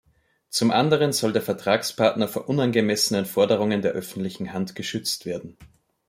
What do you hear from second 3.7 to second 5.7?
der öffentlichen Hand geschützt werden.